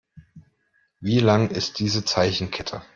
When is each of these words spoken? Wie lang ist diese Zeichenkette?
Wie 0.99 1.19
lang 1.19 1.51
ist 1.51 1.77
diese 1.77 2.03
Zeichenkette? 2.03 2.81